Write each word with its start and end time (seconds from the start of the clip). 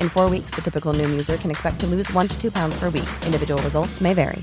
In 0.00 0.08
four 0.08 0.28
weeks, 0.28 0.50
the 0.56 0.62
typical 0.62 0.92
Noom 0.92 1.10
user 1.10 1.36
can 1.36 1.52
expect 1.52 1.78
to 1.80 1.86
lose 1.86 2.12
one 2.12 2.26
to 2.26 2.40
two 2.40 2.50
pounds 2.50 2.78
per 2.80 2.90
week. 2.90 3.08
Individual 3.24 3.62
results 3.62 4.00
may 4.00 4.12
vary. 4.12 4.42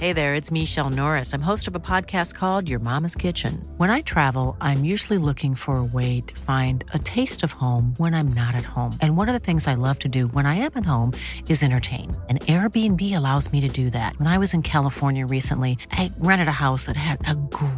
Hey 0.00 0.12
there, 0.12 0.36
it's 0.36 0.52
Michelle 0.52 0.90
Norris. 0.90 1.34
I'm 1.34 1.42
host 1.42 1.66
of 1.66 1.74
a 1.74 1.80
podcast 1.80 2.36
called 2.36 2.68
Your 2.68 2.78
Mama's 2.78 3.16
Kitchen. 3.16 3.66
When 3.78 3.90
I 3.90 4.02
travel, 4.02 4.56
I'm 4.60 4.84
usually 4.84 5.18
looking 5.18 5.56
for 5.56 5.78
a 5.78 5.84
way 5.84 6.20
to 6.20 6.40
find 6.42 6.84
a 6.94 7.00
taste 7.00 7.42
of 7.42 7.50
home 7.50 7.94
when 7.96 8.14
I'm 8.14 8.28
not 8.28 8.54
at 8.54 8.62
home. 8.62 8.92
And 9.02 9.16
one 9.16 9.28
of 9.28 9.32
the 9.32 9.40
things 9.40 9.66
I 9.66 9.74
love 9.74 9.98
to 10.00 10.08
do 10.08 10.28
when 10.28 10.46
I 10.46 10.54
am 10.54 10.70
at 10.76 10.86
home 10.86 11.14
is 11.48 11.64
entertain. 11.64 12.16
And 12.28 12.40
Airbnb 12.42 13.16
allows 13.16 13.50
me 13.50 13.60
to 13.60 13.66
do 13.66 13.90
that. 13.90 14.16
When 14.20 14.28
I 14.28 14.38
was 14.38 14.54
in 14.54 14.62
California 14.62 15.26
recently, 15.26 15.76
I 15.90 16.12
rented 16.18 16.46
a 16.46 16.52
house 16.52 16.86
that 16.86 16.96
had 16.96 17.28
a 17.28 17.34
great 17.34 17.77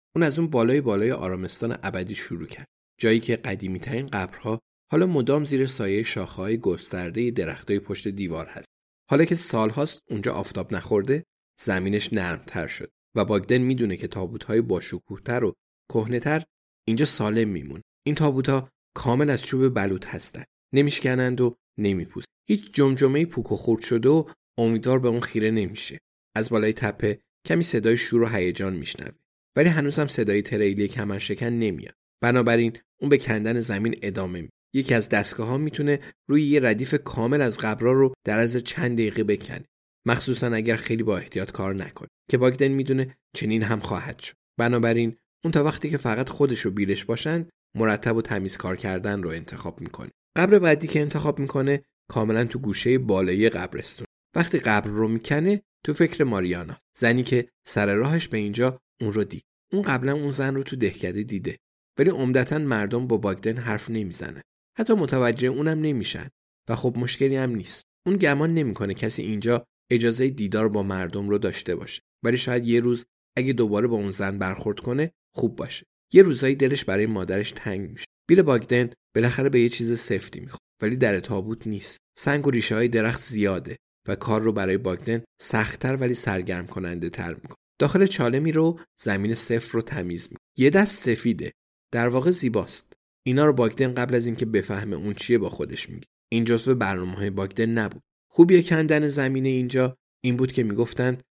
اون 0.15 0.23
از 0.23 0.39
اون 0.39 0.49
بالای 0.49 0.81
بالای 0.81 1.11
آرامستان 1.11 1.77
ابدی 1.83 2.15
شروع 2.15 2.47
کرد. 2.47 2.67
جایی 2.99 3.19
که 3.19 3.35
قدیمی 3.35 3.79
ترین 3.79 4.07
قبرها 4.07 4.59
حالا 4.91 5.07
مدام 5.07 5.45
زیر 5.45 5.65
سایه 5.65 6.03
شاخه‌های 6.03 6.57
گسترده 6.57 7.31
درختای 7.31 7.79
پشت 7.79 8.07
دیوار 8.07 8.45
هست. 8.45 8.67
حالا 9.09 9.25
که 9.25 9.35
سالهاست 9.35 9.99
اونجا 10.09 10.33
آفتاب 10.33 10.73
نخورده، 10.73 11.23
زمینش 11.61 12.13
نرمتر 12.13 12.67
شد 12.67 12.89
و 13.15 13.25
باگدن 13.25 13.57
می‌دونه 13.57 13.97
که 13.97 14.07
تابوت‌های 14.07 14.61
باشکوهتر 14.61 15.43
و 15.43 15.53
کهنه‌تر 15.93 16.43
اینجا 16.87 17.05
سالم 17.05 17.49
میمون. 17.49 17.81
این 18.05 18.15
تابوت‌ها 18.15 18.69
کامل 18.95 19.29
از 19.29 19.45
چوب 19.45 19.73
بلوط 19.73 20.07
هستن. 20.07 20.43
نمیشکنند 20.73 21.41
و 21.41 21.55
نمیپوست. 21.79 22.27
هیچ 22.49 22.73
جمجمه 22.73 23.25
پوک 23.25 23.51
و 23.51 23.55
خورد 23.55 23.81
شده 23.81 24.09
و 24.09 24.29
امیدوار 24.57 24.99
به 24.99 25.07
اون 25.07 25.19
خیره 25.19 25.51
نمیشه. 25.51 25.97
از 26.35 26.49
بالای 26.49 26.73
تپه 26.73 27.19
کمی 27.47 27.63
صدای 27.63 27.97
شور 27.97 28.21
و 28.21 28.27
هیجان 28.27 28.73
میشنوه. 28.73 29.20
ولی 29.55 29.69
هنوزم 29.69 30.07
صدای 30.07 30.41
تریلی 30.41 30.87
کمر 30.87 31.17
شکن 31.17 31.47
نمیاد. 31.49 31.95
بنابراین 32.21 32.77
اون 33.01 33.09
به 33.09 33.17
کندن 33.17 33.59
زمین 33.59 33.95
ادامه 34.01 34.41
میده. 34.41 34.53
یکی 34.75 34.93
از 34.93 35.09
دستگاه 35.09 35.47
ها 35.47 35.57
می‌تونه 35.57 35.99
روی 36.29 36.43
یه 36.43 36.59
ردیف 36.59 36.95
کامل 37.03 37.41
از 37.41 37.57
قبرا 37.57 37.91
رو 37.91 38.13
در 38.25 38.39
از 38.39 38.57
چند 38.57 38.93
دقیقه 38.93 39.23
بکنه. 39.23 39.65
مخصوصا 40.07 40.47
اگر 40.47 40.75
خیلی 40.75 41.03
با 41.03 41.17
احتیاط 41.17 41.51
کار 41.51 41.75
نکنه 41.75 42.07
که 42.29 42.37
باگدن 42.37 42.67
می‌دونه 42.67 43.17
چنین 43.35 43.63
هم 43.63 43.79
خواهد 43.79 44.19
شد 44.19 44.33
بنابراین 44.59 45.17
اون 45.43 45.51
تا 45.51 45.63
وقتی 45.63 45.89
که 45.89 45.97
فقط 45.97 46.29
خودش 46.29 46.65
و 46.65 46.71
بیلش 46.71 47.05
باشن 47.05 47.47
مرتب 47.77 48.15
و 48.15 48.21
تمیز 48.21 48.57
کار 48.57 48.75
کردن 48.75 49.23
رو 49.23 49.29
انتخاب 49.29 49.81
می‌کنه 49.81 50.11
قبر 50.37 50.59
بعدی 50.59 50.87
که 50.87 51.01
انتخاب 51.01 51.39
می‌کنه 51.39 51.83
کاملا 52.09 52.45
تو 52.45 52.59
گوشه 52.59 52.97
بالایی 52.97 53.49
قبرستون 53.49 54.07
وقتی 54.35 54.59
قبر 54.59 54.89
رو 54.89 55.07
می‌کنه 55.07 55.61
تو 55.85 55.93
فکر 55.93 56.23
ماریانا 56.23 56.77
زنی 56.97 57.23
که 57.23 57.49
سر 57.67 57.95
راهش 57.95 58.27
به 58.27 58.37
اینجا 58.37 58.79
اون 59.01 59.13
رو 59.13 59.23
دید. 59.23 59.43
اون 59.73 59.81
قبلا 59.81 60.13
اون 60.13 60.29
زن 60.29 60.55
رو 60.55 60.63
تو 60.63 60.75
دهکده 60.75 61.23
دیده. 61.23 61.57
ولی 61.99 62.09
عمدتا 62.09 62.57
مردم 62.57 63.07
با 63.07 63.17
باگدن 63.17 63.57
حرف 63.57 63.89
نمی‌زنه 63.89 64.41
حتی 64.77 64.93
متوجه 64.93 65.47
اونم 65.47 65.79
نمیشن. 65.79 66.29
و 66.69 66.75
خب 66.75 66.97
مشکلی 66.97 67.35
هم 67.35 67.55
نیست. 67.55 67.83
اون 68.05 68.17
گمان 68.17 68.53
نمی‌کنه 68.53 68.93
کسی 68.93 69.21
اینجا 69.21 69.65
اجازه 69.91 70.29
دیدار 70.29 70.69
با 70.69 70.83
مردم 70.83 71.29
رو 71.29 71.37
داشته 71.37 71.75
باشه. 71.75 72.01
ولی 72.23 72.37
شاید 72.37 72.67
یه 72.67 72.79
روز 72.79 73.05
اگه 73.37 73.53
دوباره 73.53 73.87
با 73.87 73.95
اون 73.95 74.11
زن 74.11 74.37
برخورد 74.37 74.79
کنه 74.79 75.11
خوب 75.35 75.55
باشه. 75.55 75.85
یه 76.13 76.23
روزایی 76.23 76.55
دلش 76.55 76.85
برای 76.85 77.05
مادرش 77.05 77.51
تنگ 77.51 77.89
میشه. 77.89 78.05
بیل 78.29 78.41
باگدن 78.41 78.89
بالاخره 79.15 79.49
به 79.49 79.59
یه 79.59 79.69
چیز 79.69 79.99
سفتی 79.99 80.39
می‌خواد 80.39 80.61
ولی 80.81 80.95
در 80.95 81.19
تابوت 81.19 81.67
نیست. 81.67 81.97
سنگ 82.17 82.47
و 82.47 82.51
ریشه 82.51 82.75
های 82.75 82.87
درخت 82.87 83.21
زیاده 83.21 83.77
و 84.07 84.15
کار 84.15 84.41
رو 84.41 84.53
برای 84.53 84.77
باگدن 84.77 85.23
سختتر 85.41 85.95
ولی 85.95 86.13
سرگرم 86.13 86.67
کننده 86.67 87.09
تر 87.09 87.33
می‌کنه. 87.33 87.60
داخل 87.81 88.05
چالمی 88.05 88.51
رو 88.51 88.79
زمین 89.01 89.33
صفر 89.33 89.73
رو 89.73 89.81
تمیز 89.81 90.23
می‌کنه 90.23 90.39
یه 90.57 90.69
دست 90.69 91.03
سفیده. 91.03 91.53
در 91.91 92.07
واقع 92.07 92.31
زیباست. 92.31 92.93
اینا 93.25 93.45
رو 93.45 93.53
باگدن 93.53 93.93
قبل 93.93 94.15
از 94.15 94.25
اینکه 94.25 94.45
بفهمه 94.45 94.95
اون 94.95 95.13
چیه 95.13 95.37
با 95.37 95.49
خودش 95.49 95.89
میگه. 95.89 96.07
این 96.31 96.43
جزو 96.43 96.75
برنامه 96.75 97.15
های 97.15 97.29
باگدن 97.29 97.69
نبود. 97.69 98.01
خوبی 98.31 98.63
کندن 98.63 99.07
زمینه 99.09 99.49
اینجا. 99.49 99.97
این 100.23 100.37
بود 100.37 100.51
که 100.51 100.63
می‌گفتند 100.63 101.23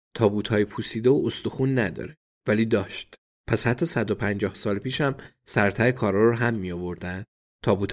های 0.50 0.66
پوسیده 0.66 1.10
و 1.10 1.24
استخون 1.26 1.80
نداره. 1.80 2.18
ولی 2.48 2.66
داشت. 2.66 3.16
پس 3.48 3.68
حتی 3.68 3.86
150 3.86 4.56
سال 4.56 4.80
پیشم 4.80 5.16
سرتای 5.48 5.92
کارا 5.92 6.30
رو 6.30 6.36
هم 6.36 6.54
می 6.54 6.72
آوردن 6.72 7.24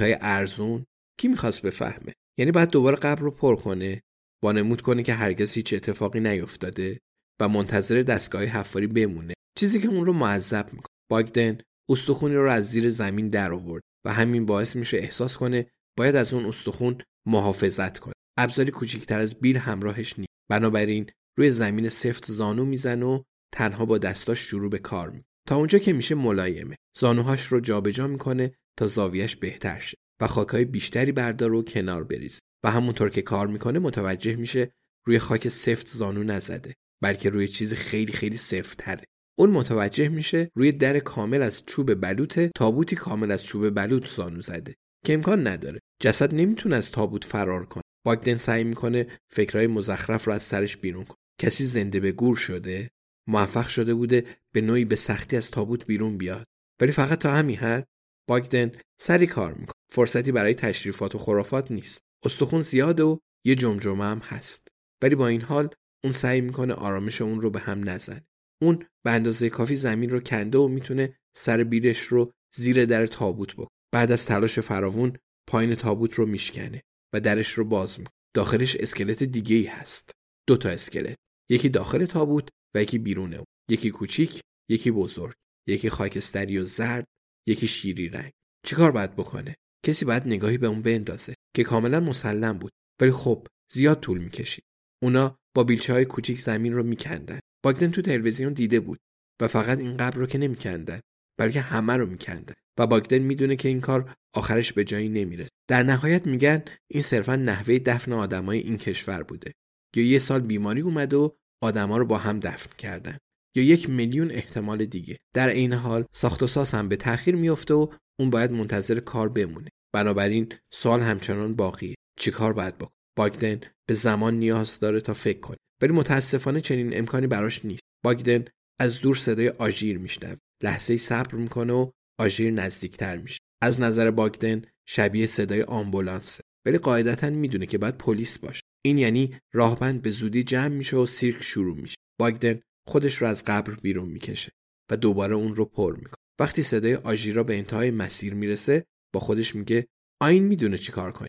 های 0.00 0.16
ارزون. 0.20 0.86
کی 1.20 1.28
می‌خواست 1.28 1.62
بفهمه؟ 1.62 2.12
یعنی 2.38 2.52
بعد 2.52 2.70
دوباره 2.70 2.96
قبر 2.96 3.22
رو 3.22 3.30
پر 3.30 3.56
کنه. 3.56 4.02
وانمود 4.42 4.82
کنه 4.82 5.02
که 5.02 5.14
هرگز 5.14 5.52
هیچ 5.52 5.74
اتفاقی 5.74 6.20
نیفتاده. 6.20 7.00
و 7.40 7.48
منتظر 7.48 8.02
دستگاه 8.02 8.42
حفاری 8.44 8.86
بمونه. 8.86 9.34
چیزی 9.58 9.80
که 9.80 9.88
اون 9.88 10.04
رو 10.06 10.12
معذب 10.12 10.66
می‌کنه. 10.72 10.96
باگدن 11.10 11.58
استخونی 11.90 12.34
رو 12.34 12.50
از 12.50 12.70
زیر 12.70 12.88
زمین 12.88 13.28
در 13.28 13.52
آورد 13.52 13.82
و 14.06 14.12
همین 14.12 14.46
باعث 14.46 14.76
میشه 14.76 14.96
احساس 14.96 15.36
کنه 15.36 15.66
باید 15.98 16.16
از 16.16 16.34
اون 16.34 16.46
استخون 16.46 16.98
محافظت 17.26 17.98
کنه. 17.98 18.14
ابزاری 18.38 18.70
کوچکتر 18.70 19.20
از 19.20 19.34
بیل 19.34 19.56
همراهش 19.56 20.18
نیست. 20.18 20.30
بنابراین 20.50 21.10
روی 21.38 21.50
زمین 21.50 21.88
سفت 21.88 22.32
زانو 22.32 22.64
می‌زنه 22.64 23.06
و 23.06 23.22
تنها 23.54 23.84
با 23.84 23.98
دستاش 23.98 24.38
شروع 24.38 24.70
به 24.70 24.78
کار 24.78 25.10
می 25.10 25.22
تا 25.48 25.56
اونجا 25.56 25.78
که 25.78 25.92
میشه 25.92 26.14
ملایمه. 26.14 26.76
زانوهاش 26.98 27.46
رو 27.46 27.60
جابجا 27.60 28.06
می‌کنه 28.06 28.54
تا 28.78 28.86
زاویش 28.86 29.36
بهتر 29.36 29.78
شه 29.78 29.96
و 30.20 30.26
خاکهای 30.26 30.64
بیشتری 30.64 31.12
بردار 31.12 31.52
و 31.52 31.62
کنار 31.62 32.04
بریزه. 32.04 32.40
و 32.64 32.70
همونطور 32.70 33.10
که 33.10 33.22
کار 33.22 33.46
می‌کنه 33.46 33.78
متوجه 33.78 34.36
میشه 34.36 34.70
روی 35.06 35.18
خاک 35.18 35.48
سفت 35.48 35.88
زانو 35.88 36.22
نزده. 36.22 36.74
بلکه 37.02 37.30
روی 37.30 37.48
چیز 37.48 37.72
خیلی 37.72 38.12
خیلی 38.12 38.36
سفت 38.36 38.78
تره 38.78 39.04
اون 39.38 39.50
متوجه 39.50 40.08
میشه 40.08 40.50
روی 40.54 40.72
در 40.72 40.98
کامل 40.98 41.42
از 41.42 41.62
چوب 41.66 41.94
بلوط 41.94 42.40
تابوتی 42.54 42.96
کامل 42.96 43.30
از 43.30 43.44
چوب 43.44 43.70
بلوط 43.70 44.08
زانو 44.08 44.42
زده 44.42 44.74
که 45.04 45.14
امکان 45.14 45.46
نداره. 45.46 45.80
جسد 46.02 46.34
نمی‌تونه 46.34 46.76
از 46.76 46.92
تابوت 46.92 47.24
فرار 47.24 47.66
کنه. 47.66 47.82
باگدن 48.06 48.34
سعی 48.34 48.64
می‌کنه 48.64 49.06
فکرهای 49.32 49.66
مزخرف 49.66 50.24
رو 50.24 50.32
از 50.32 50.42
سرش 50.42 50.76
بیرون 50.76 51.04
کنه. 51.04 51.16
کسی 51.40 51.66
زنده 51.66 52.00
به 52.00 52.12
گور 52.12 52.36
شده 52.36 52.90
موفق 53.28 53.68
شده 53.68 53.94
بوده 53.94 54.24
به 54.54 54.60
نوعی 54.60 54.84
به 54.84 54.96
سختی 54.96 55.36
از 55.36 55.50
تابوت 55.50 55.86
بیرون 55.86 56.18
بیاد. 56.18 56.46
ولی 56.80 56.92
فقط 56.92 57.18
تا 57.18 57.34
همین 57.34 57.56
حد 57.56 57.86
باگدن 58.28 58.72
سری 59.00 59.26
کار 59.26 59.54
می‌کنه. 59.54 59.74
فرصتی 59.92 60.32
برای 60.32 60.54
تشریفات 60.54 61.14
و 61.14 61.18
خرافات 61.18 61.70
نیست. 61.70 62.00
استخون 62.24 62.60
زیاده 62.60 63.02
و 63.02 63.18
یه 63.44 63.54
جمجمه 63.54 64.04
هم 64.04 64.18
هست. 64.18 64.68
ولی 65.02 65.14
با 65.14 65.28
این 65.28 65.42
حال 65.42 65.68
اون 66.06 66.12
سعی 66.12 66.40
می‌کنه 66.40 66.74
آرامش 66.74 67.22
اون 67.22 67.40
رو 67.40 67.50
به 67.50 67.60
هم 67.60 67.88
نزنه. 67.88 68.26
اون 68.62 68.86
به 69.04 69.10
اندازه 69.10 69.50
کافی 69.50 69.76
زمین 69.76 70.10
رو 70.10 70.20
کنده 70.20 70.58
و 70.58 70.68
می‌تونه 70.68 71.16
سر 71.36 71.64
بیرش 71.64 72.00
رو 72.00 72.32
زیر 72.56 72.84
در 72.84 73.06
تابوت 73.06 73.52
بکنه 73.52 73.68
بعد 73.94 74.12
از 74.12 74.26
تلاش 74.26 74.58
فراوون 74.58 75.16
پایین 75.48 75.74
تابوت 75.74 76.14
رو 76.14 76.26
میشکنه 76.26 76.82
و 77.14 77.20
درش 77.20 77.52
رو 77.52 77.64
باز 77.64 77.98
می‌کنه. 77.98 78.14
داخلش 78.36 78.76
اسکلت 78.76 79.22
دیگه 79.22 79.56
ای 79.56 79.64
هست. 79.64 80.10
دو 80.48 80.56
تا 80.56 80.68
اسکلت. 80.68 81.16
یکی 81.50 81.68
داخل 81.68 82.04
تابوت 82.04 82.48
و 82.76 82.82
یکی 82.82 82.98
بیرون 82.98 83.34
اون. 83.34 83.46
یکی 83.70 83.90
کوچیک 83.90 84.40
یکی 84.70 84.90
بزرگ. 84.90 85.34
یکی 85.68 85.90
خاکستری 85.90 86.58
و 86.58 86.64
زرد 86.64 87.06
یکی 87.46 87.66
شیری 87.66 88.08
رنگ. 88.08 88.32
چیکار 88.66 88.90
باید 88.90 89.16
بکنه؟ 89.16 89.54
کسی 89.86 90.04
باید 90.04 90.26
نگاهی 90.26 90.58
به 90.58 90.66
اون 90.66 90.82
بندازه 90.82 91.34
که 91.56 91.64
کاملا 91.64 92.00
مسلم 92.00 92.58
بود. 92.58 92.72
ولی 93.00 93.10
خب 93.10 93.46
زیاد 93.72 94.00
طول 94.00 94.18
می‌کشید. 94.18 94.64
اونا 95.02 95.38
با 95.56 95.64
بیلچه 95.64 95.92
های 95.92 96.04
کوچیک 96.04 96.40
زمین 96.40 96.72
رو 96.72 96.82
میکندن. 96.82 97.40
باگدن 97.64 97.90
تو 97.90 98.02
تلویزیون 98.02 98.52
دیده 98.52 98.80
بود 98.80 98.98
و 99.42 99.48
فقط 99.48 99.78
این 99.78 99.96
قبر 99.96 100.16
رو 100.16 100.26
که 100.26 100.38
نمیکندن 100.38 101.00
بلکه 101.38 101.60
همه 101.60 101.96
رو 101.96 102.06
میکندن. 102.06 102.54
و 102.78 102.86
باگدن 102.86 103.18
می‌دونه 103.18 103.56
که 103.56 103.68
این 103.68 103.80
کار 103.80 104.14
آخرش 104.34 104.72
به 104.72 104.84
جایی 104.84 105.08
نمیره 105.08 105.46
در 105.68 105.82
نهایت 105.82 106.26
میگن 106.26 106.62
این 106.90 107.02
صرفا 107.02 107.36
نحوه 107.36 107.78
دفن 107.78 108.12
آدمای 108.12 108.58
این 108.58 108.78
کشور 108.78 109.22
بوده. 109.22 109.52
یا 109.96 110.04
یه 110.04 110.18
سال 110.18 110.40
بیماری 110.40 110.80
اومد 110.80 111.14
و 111.14 111.36
آدما 111.62 111.96
رو 111.96 112.06
با 112.06 112.18
هم 112.18 112.40
دفن 112.40 112.70
کردن. 112.78 113.18
یا 113.56 113.62
یک 113.62 113.90
میلیون 113.90 114.30
احتمال 114.30 114.84
دیگه. 114.84 115.18
در 115.34 115.48
این 115.48 115.72
حال 115.72 116.04
ساخت 116.14 116.42
و 116.42 116.46
ساز 116.46 116.70
هم 116.70 116.88
به 116.88 116.96
تاخیر 116.96 117.36
میفته 117.36 117.74
و 117.74 117.86
اون 118.20 118.30
باید 118.30 118.50
منتظر 118.50 119.00
کار 119.00 119.28
بمونه. 119.28 119.68
بنابراین 119.94 120.52
سوال 120.72 121.00
همچنان 121.00 121.54
باقیه. 121.54 121.94
چیکار 122.18 122.52
باید 122.52 122.78
بکنه 122.78 123.05
باگدن 123.16 123.60
به 123.88 123.94
زمان 123.94 124.34
نیاز 124.34 124.80
داره 124.80 125.00
تا 125.00 125.14
فکر 125.14 125.40
کنه. 125.40 125.56
ولی 125.82 125.92
متاسفانه 125.92 126.60
چنین 126.60 126.98
امکانی 126.98 127.26
براش 127.26 127.64
نیست. 127.64 127.82
باگدن 128.04 128.44
از 128.80 129.00
دور 129.00 129.16
صدای 129.16 129.48
آژیر 129.48 129.98
میشنوه. 129.98 130.36
لحظه 130.62 130.96
صبر 130.96 131.34
می‌کنه 131.34 131.72
و 131.72 131.90
آژیر 132.20 132.50
نزدیکتر 132.50 133.16
میشه. 133.16 133.38
از 133.62 133.80
نظر 133.80 134.10
باگدن 134.10 134.62
شبیه 134.88 135.26
صدای 135.26 135.62
آمبولانسه. 135.62 136.42
ولی 136.66 136.78
قاعدتا 136.78 137.30
می‌دونه 137.30 137.66
که 137.66 137.78
باید 137.78 137.98
پلیس 137.98 138.38
باشه. 138.38 138.62
این 138.84 138.98
یعنی 138.98 139.36
راهبند 139.54 140.02
به 140.02 140.10
زودی 140.10 140.44
جمع 140.44 140.68
میشه 140.68 140.96
و 140.96 141.06
سیرک 141.06 141.42
شروع 141.42 141.76
میشه. 141.76 141.96
باگدن 142.20 142.60
خودش 142.88 143.14
رو 143.14 143.26
از 143.26 143.44
قبر 143.44 143.74
بیرون 143.74 144.08
می‌کشه 144.08 144.52
و 144.90 144.96
دوباره 144.96 145.34
اون 145.34 145.54
رو 145.54 145.64
پر 145.64 145.96
می‌کنه. 145.96 146.16
وقتی 146.40 146.62
صدای 146.62 146.94
آژیرا 146.94 147.42
به 147.42 147.58
انتهای 147.58 147.90
مسیر 147.90 148.34
می‌رسه 148.34 148.84
با 149.14 149.20
خودش 149.20 149.54
میگه 149.54 149.86
آین 150.22 150.44
می‌دونه 150.44 150.78
چی 150.78 150.92
کار 150.92 151.12
کنه 151.12 151.28